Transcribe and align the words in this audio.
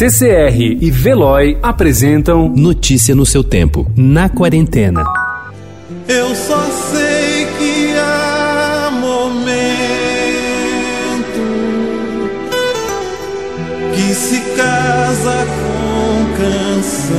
CCR 0.00 0.78
e 0.80 0.90
Veloy 0.90 1.58
apresentam 1.62 2.48
Notícia 2.48 3.14
no 3.14 3.26
seu 3.26 3.44
tempo, 3.44 3.86
na 3.94 4.30
quarentena. 4.30 5.04
Eu 6.08 6.34
só 6.34 6.58
sei 6.90 7.44
que 7.58 7.98
há 7.98 8.90
momento 8.98 9.60
que 13.94 14.14
se 14.14 14.40
casa 14.56 15.46
com 15.60 16.34
canção. 16.38 17.16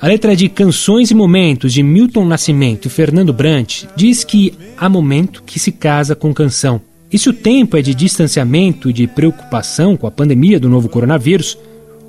A 0.00 0.06
letra 0.06 0.34
de 0.34 0.48
Canções 0.48 1.10
e 1.10 1.14
Momentos 1.14 1.74
de 1.74 1.82
Milton 1.82 2.24
Nascimento 2.24 2.86
e 2.86 2.90
Fernando 2.90 3.34
Brant 3.34 3.84
diz 3.94 4.24
que 4.24 4.54
há 4.78 4.88
momento 4.88 5.42
que 5.42 5.58
se 5.60 5.70
casa 5.70 6.16
com 6.16 6.32
canção. 6.32 6.80
E 7.12 7.18
se 7.18 7.28
o 7.28 7.32
tempo 7.32 7.76
é 7.76 7.82
de 7.82 7.94
distanciamento 7.94 8.88
e 8.88 8.92
de 8.92 9.06
preocupação 9.06 9.96
com 9.96 10.06
a 10.06 10.10
pandemia 10.10 10.58
do 10.58 10.68
novo 10.68 10.88
coronavírus, 10.88 11.58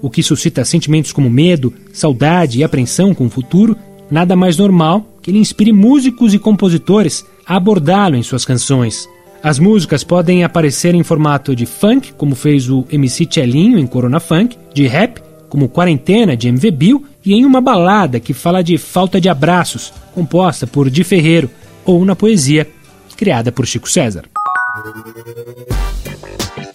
o 0.02 0.09
que 0.09 0.23
suscita 0.23 0.63
sentimentos 0.63 1.11
como 1.11 1.30
medo, 1.30 1.73
saudade 1.91 2.59
e 2.59 2.63
apreensão 2.63 3.13
com 3.13 3.25
o 3.25 3.30
futuro, 3.30 3.75
nada 4.09 4.35
mais 4.35 4.58
normal 4.58 5.05
que 5.21 5.31
ele 5.31 5.39
inspire 5.39 5.71
músicos 5.71 6.34
e 6.34 6.39
compositores 6.39 7.25
a 7.45 7.55
abordá-lo 7.55 8.16
em 8.16 8.23
suas 8.23 8.45
canções. 8.45 9.08
As 9.41 9.59
músicas 9.59 10.03
podem 10.05 10.44
aparecer 10.44 10.95
em 10.95 11.03
formato 11.03 11.53
de 11.53 11.66
funk, 11.66 12.13
como 12.13 12.33
fez 12.33 12.70
o 12.70 12.85
MC 12.89 13.25
Tchelinho 13.25 13.77
em 13.77 13.85
Corona 13.85 14.20
Funk, 14.20 14.58
de 14.73 14.88
rap, 14.88 15.22
como 15.49 15.67
Quarentena 15.67 16.35
de 16.35 16.47
MV 16.47 16.72
Bill, 16.72 17.05
e 17.25 17.33
em 17.33 17.45
uma 17.45 17.59
balada 17.59 18.20
que 18.20 18.33
fala 18.33 18.63
de 18.63 18.77
falta 18.77 19.20
de 19.20 19.27
abraços, 19.27 19.94
composta 20.13 20.66
por 20.66 20.89
Di 20.89 21.03
Ferreiro, 21.03 21.49
ou 21.85 22.05
na 22.05 22.16
poesia, 22.16 22.70
criada 23.17 23.52
por 23.52 23.66
Chico 23.66 23.89
César. 23.89 24.32
Thank 24.75 26.57
you. 26.57 26.72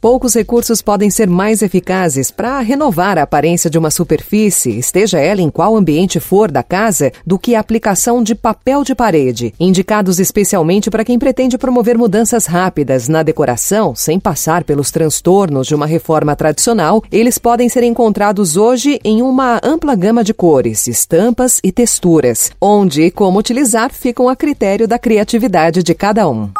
Poucos 0.00 0.34
recursos 0.34 0.82
podem 0.82 1.10
ser 1.10 1.28
mais 1.28 1.62
eficazes 1.62 2.30
para 2.30 2.60
renovar 2.60 3.18
a 3.18 3.22
aparência 3.22 3.70
de 3.70 3.78
uma 3.78 3.90
superfície, 3.90 4.78
esteja 4.78 5.18
ela 5.18 5.40
em 5.40 5.50
qual 5.50 5.74
ambiente 5.74 6.20
for 6.20 6.50
da 6.50 6.62
casa, 6.62 7.10
do 7.26 7.38
que 7.38 7.54
a 7.54 7.60
aplicação 7.60 8.22
de 8.22 8.34
papel 8.34 8.84
de 8.84 8.94
parede, 8.94 9.54
indicados 9.58 10.20
especialmente 10.20 10.90
para 10.90 11.04
quem 11.04 11.18
pretende 11.18 11.56
promover 11.56 11.96
mudanças 11.96 12.46
rápidas 12.46 13.08
na 13.08 13.22
decoração, 13.22 13.94
sem 13.94 14.20
passar 14.20 14.64
pelos 14.64 14.90
transtornos 14.90 15.66
de 15.66 15.74
uma 15.74 15.86
reforma 15.86 16.36
tradicional. 16.36 17.02
Eles 17.10 17.38
podem 17.38 17.68
ser 17.68 17.82
encontrados 17.82 18.56
hoje 18.56 19.00
em 19.02 19.22
uma 19.22 19.58
ampla 19.62 19.94
gama 19.94 20.22
de 20.22 20.34
cores, 20.34 20.86
estampas 20.86 21.58
e 21.64 21.72
texturas, 21.72 22.50
onde 22.60 23.02
e 23.02 23.10
como 23.10 23.38
utilizar 23.38 23.90
ficam 23.92 24.28
a 24.28 24.36
critério 24.36 24.86
da 24.86 24.98
criatividade 24.98 25.82
de 25.82 25.94
cada 25.94 26.28
um. 26.28 26.50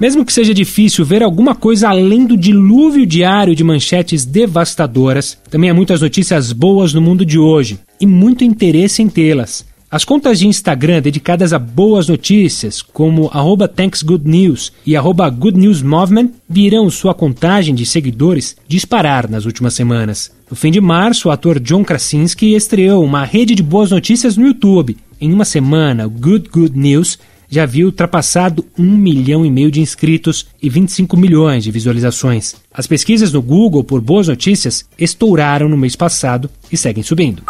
Mesmo 0.00 0.24
que 0.24 0.32
seja 0.32 0.54
difícil 0.54 1.04
ver 1.04 1.22
alguma 1.22 1.54
coisa 1.54 1.88
além 1.88 2.26
do 2.26 2.36
dilúvio 2.36 3.06
diário 3.06 3.54
de 3.54 3.62
manchetes 3.62 4.24
devastadoras, 4.24 5.38
também 5.50 5.70
há 5.70 5.74
muitas 5.74 6.00
notícias 6.00 6.52
boas 6.52 6.94
no 6.94 7.00
mundo 7.00 7.24
de 7.24 7.38
hoje 7.38 7.78
e 8.00 8.06
muito 8.06 8.42
interesse 8.42 9.02
em 9.02 9.08
tê-las. 9.08 9.64
As 9.90 10.06
contas 10.06 10.38
de 10.38 10.48
Instagram 10.48 11.02
dedicadas 11.02 11.52
a 11.52 11.58
boas 11.58 12.08
notícias, 12.08 12.80
como 12.80 13.30
@thanksgoodnews 13.76 14.72
e 14.86 14.94
@goodnewsmovement, 14.96 16.30
viram 16.48 16.88
sua 16.88 17.12
contagem 17.12 17.74
de 17.74 17.84
seguidores 17.84 18.56
disparar 18.66 19.30
nas 19.30 19.44
últimas 19.44 19.74
semanas. 19.74 20.32
No 20.50 20.56
fim 20.56 20.70
de 20.70 20.80
março, 20.80 21.28
o 21.28 21.30
ator 21.30 21.60
John 21.60 21.84
Krasinski 21.84 22.54
estreou 22.54 23.04
uma 23.04 23.26
rede 23.26 23.54
de 23.54 23.62
boas 23.62 23.90
notícias 23.90 24.34
no 24.34 24.46
YouTube. 24.46 24.96
Em 25.20 25.30
uma 25.30 25.44
semana, 25.44 26.06
o 26.06 26.10
Good 26.10 26.48
Good 26.48 26.78
News 26.78 27.18
já 27.52 27.66
viu 27.66 27.88
ultrapassado 27.88 28.64
um 28.78 28.96
milhão 28.96 29.44
e 29.44 29.50
meio 29.50 29.70
de 29.70 29.78
inscritos 29.78 30.46
e 30.62 30.70
25 30.70 31.18
milhões 31.18 31.62
de 31.62 31.70
visualizações. 31.70 32.54
As 32.72 32.86
pesquisas 32.86 33.30
no 33.30 33.42
Google 33.42 33.84
por 33.84 34.00
boas 34.00 34.26
notícias 34.26 34.86
estouraram 34.98 35.68
no 35.68 35.76
mês 35.76 35.94
passado 35.94 36.48
e 36.72 36.78
seguem 36.78 37.02
subindo. 37.02 37.42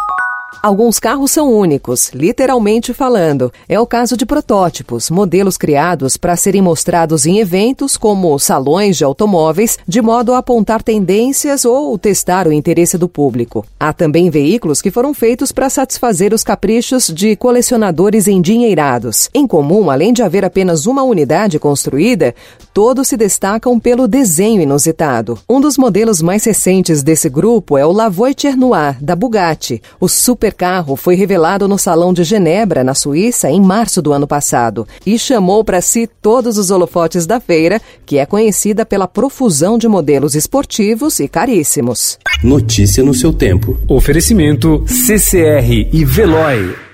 Alguns 0.63 0.97
carros 0.97 1.29
são 1.31 1.51
únicos, 1.51 2.09
literalmente 2.13 2.93
falando. 2.93 3.51
É 3.67 3.77
o 3.77 3.85
caso 3.85 4.15
de 4.15 4.25
protótipos, 4.25 5.09
modelos 5.09 5.57
criados 5.57 6.15
para 6.15 6.37
serem 6.37 6.61
mostrados 6.61 7.25
em 7.25 7.39
eventos 7.39 7.97
como 7.97 8.39
salões 8.39 8.95
de 8.95 9.03
automóveis, 9.03 9.77
de 9.85 10.01
modo 10.01 10.33
a 10.33 10.37
apontar 10.37 10.81
tendências 10.81 11.65
ou 11.65 11.97
testar 11.97 12.47
o 12.47 12.53
interesse 12.53 12.97
do 12.97 13.09
público. 13.09 13.65
Há 13.77 13.91
também 13.91 14.29
veículos 14.29 14.81
que 14.81 14.89
foram 14.89 15.13
feitos 15.13 15.51
para 15.51 15.69
satisfazer 15.69 16.33
os 16.33 16.45
caprichos 16.45 17.07
de 17.07 17.35
colecionadores 17.35 18.29
endinheirados. 18.29 19.29
Em 19.33 19.45
comum, 19.45 19.91
além 19.91 20.13
de 20.13 20.23
haver 20.23 20.45
apenas 20.45 20.85
uma 20.85 21.03
unidade 21.03 21.59
construída, 21.59 22.33
todos 22.73 23.09
se 23.09 23.17
destacam 23.17 23.77
pelo 23.77 24.07
desenho 24.07 24.61
inusitado. 24.61 25.37
Um 25.49 25.59
dos 25.59 25.77
modelos 25.77 26.21
mais 26.21 26.45
recentes 26.45 27.03
desse 27.03 27.27
grupo 27.27 27.77
é 27.77 27.85
o 27.85 27.91
La 27.91 28.07
Voiture 28.07 28.55
Noir, 28.55 28.95
da 29.03 29.13
Bugatti, 29.13 29.81
o 29.99 30.07
super 30.07 30.52
carro 30.53 30.95
foi 30.95 31.15
revelado 31.15 31.67
no 31.67 31.77
Salão 31.77 32.13
de 32.13 32.23
Genebra, 32.23 32.83
na 32.83 32.93
Suíça, 32.93 33.49
em 33.49 33.61
março 33.61 34.01
do 34.01 34.13
ano 34.13 34.27
passado 34.27 34.87
e 35.05 35.17
chamou 35.17 35.63
para 35.63 35.81
si 35.81 36.07
todos 36.21 36.57
os 36.57 36.71
holofotes 36.71 37.25
da 37.25 37.39
feira, 37.39 37.81
que 38.05 38.17
é 38.17 38.25
conhecida 38.25 38.85
pela 38.85 39.07
profusão 39.07 39.77
de 39.77 39.87
modelos 39.87 40.35
esportivos 40.35 41.19
e 41.19 41.27
caríssimos. 41.27 42.17
Notícia 42.43 43.03
no 43.03 43.13
seu 43.13 43.33
tempo. 43.33 43.77
Oferecimento 43.87 44.83
CCR 44.87 45.89
e 45.91 46.05
Veloy. 46.05 46.92